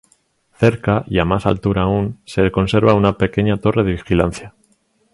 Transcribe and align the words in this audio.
Cerca, 0.53 1.03
y 1.05 1.19
a 1.19 1.25
más 1.25 1.45
altura 1.45 1.83
aún, 1.83 2.21
se 2.25 2.51
conserva 2.51 2.95
una 2.95 3.19
pequeña 3.19 3.57
torre 3.57 3.83
de 3.83 3.91
vigilancia. 3.91 4.55